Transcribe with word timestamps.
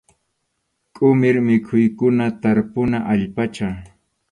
Qʼumir 0.95 1.35
mikhuykuna 1.49 2.25
tarpuna 2.41 2.97
allpacha. 3.13 3.67